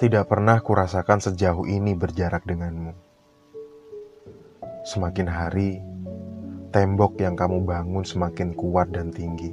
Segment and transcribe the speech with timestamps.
[0.00, 2.96] Tidak pernah kurasakan sejauh ini berjarak denganmu.
[4.80, 5.76] Semakin hari,
[6.72, 9.52] tembok yang kamu bangun semakin kuat dan tinggi.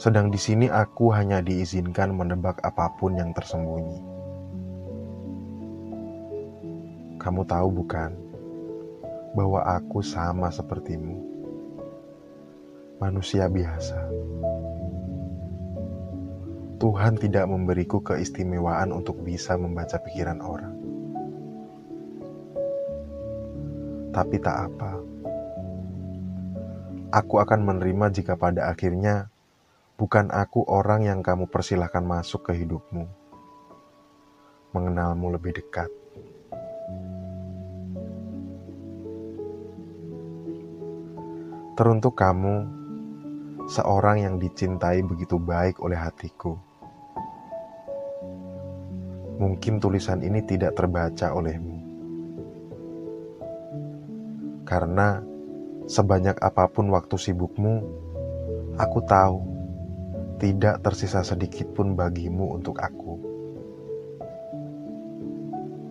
[0.00, 4.00] Sedang di sini aku hanya diizinkan menebak apa pun yang tersembunyi.
[7.20, 8.16] Kamu tahu bukan
[9.36, 11.20] bahwa aku sama sepertimu.
[12.96, 14.08] Manusia biasa.
[16.82, 20.74] Tuhan tidak memberiku keistimewaan untuk bisa membaca pikiran orang.
[24.10, 24.90] Tapi tak apa.
[27.14, 29.30] Aku akan menerima jika pada akhirnya
[29.94, 33.06] bukan aku orang yang kamu persilahkan masuk ke hidupmu.
[34.74, 35.86] Mengenalmu lebih dekat.
[41.78, 42.66] Teruntuk kamu,
[43.70, 46.71] seorang yang dicintai begitu baik oleh hatiku.
[49.40, 51.78] Mungkin tulisan ini tidak terbaca olehmu.
[54.68, 55.20] Karena
[55.84, 57.84] sebanyak apa pun waktu sibukmu,
[58.80, 59.36] aku tahu
[60.40, 63.14] tidak tersisa sedikit pun bagimu untuk aku.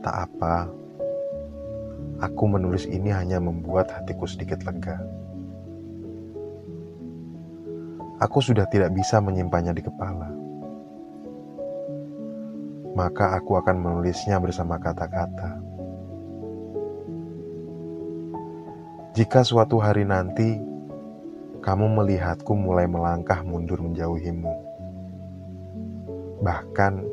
[0.00, 0.70] Tak apa,
[2.22, 4.96] aku menulis ini hanya membuat hatiku sedikit lega.
[8.18, 10.37] Aku sudah tidak bisa menyimpannya di kepala.
[12.98, 15.62] Maka aku akan menulisnya bersama kata-kata.
[19.14, 20.58] Jika suatu hari nanti
[21.62, 24.50] kamu melihatku mulai melangkah mundur menjauhimu,
[26.42, 27.06] bahkan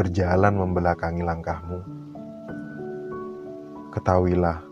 [0.00, 1.84] berjalan membelakangi langkahmu,
[3.92, 4.64] ketahuilah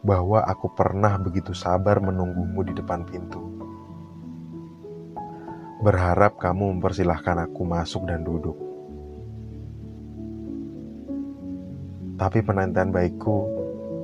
[0.00, 3.56] bahwa aku pernah begitu sabar menunggumu di depan pintu
[5.76, 8.75] berharap kamu mempersilahkan aku masuk dan duduk.
[12.16, 13.44] Tapi penantian baikku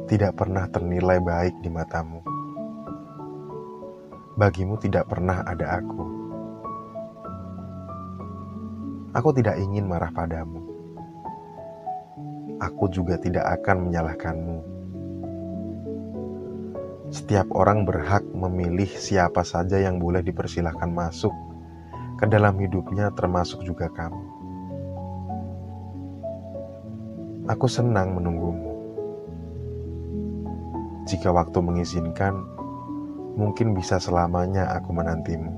[0.04, 2.20] tidak pernah ternilai baik di matamu.
[4.36, 6.04] Bagimu tidak pernah ada aku.
[9.16, 10.60] Aku tidak ingin marah padamu.
[12.60, 14.58] Aku juga tidak akan menyalahkanmu.
[17.08, 21.32] Setiap orang berhak memilih siapa saja yang boleh dipersilahkan masuk
[22.20, 24.41] ke dalam hidupnya termasuk juga kamu.
[27.52, 28.72] Aku senang menunggumu.
[31.04, 32.32] Jika waktu mengizinkan,
[33.36, 35.52] mungkin bisa selamanya aku menantimu.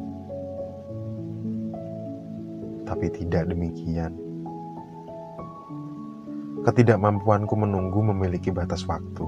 [2.82, 4.10] Tapi tidak demikian.
[6.66, 9.22] Ketidakmampuanku menunggu memiliki batas waktu.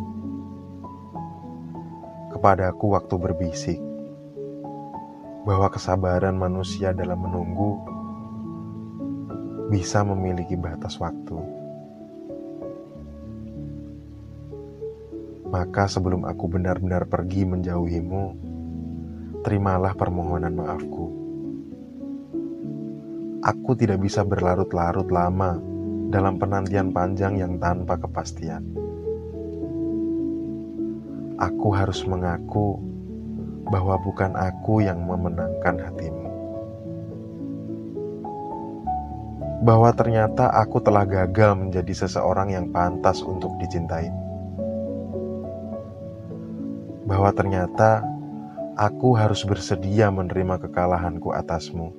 [2.35, 3.79] Kepadaku waktu berbisik
[5.47, 7.79] bahwa kesabaran manusia dalam menunggu
[9.71, 11.56] bisa memiliki batas waktu.
[15.57, 18.25] Maka sebelum aku benar-benar pergi menjauhimu,
[19.41, 21.07] terimalah permohonan maafku.
[23.41, 25.57] Aku tidak bisa berlarut-larut lama
[26.13, 28.69] dalam penantian panjang yang tanpa kepastian.
[31.41, 32.77] Aku harus mengaku
[33.73, 36.29] bahwa bukan aku yang memenangkan hatimu.
[39.65, 44.26] Bahwa ternyata aku telah gagal menjadi seseorang yang pantas untuk dicintai.
[47.07, 48.03] Bahwa ternyata
[48.75, 51.95] aku harus bersedia menerima kekalahanku atasmu.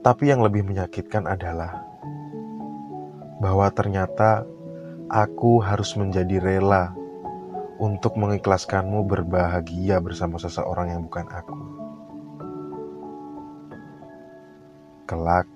[0.00, 1.82] Tapi yang lebih menyakitkan adalah
[3.36, 4.48] bahwa ternyata
[5.12, 6.94] aku harus menjadi rela
[7.76, 11.58] untuk mengikhlaskanmu berbahagia bersama seseorang yang bukan aku.
[15.06, 15.46] Kelak,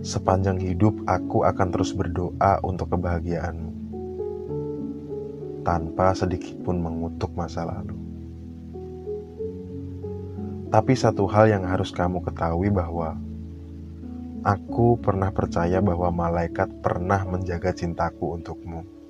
[0.00, 3.69] sepanjang hidup aku akan terus berdoa untuk kebahagiaanmu,
[5.62, 7.96] tanpa sedikit pun mengutuk masa lalu.
[10.70, 13.18] Tapi satu hal yang harus kamu ketahui bahwa
[14.46, 19.00] aku pernah percaya bahwa malaikat pernah menjaga cintaku untukmu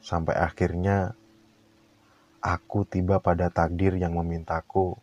[0.00, 1.12] sampai akhirnya
[2.40, 4.96] aku tiba pada takdir yang memintaku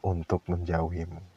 [0.00, 1.35] untuk menjauhimu.